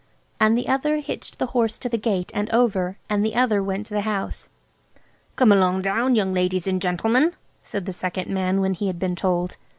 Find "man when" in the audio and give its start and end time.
8.27-8.73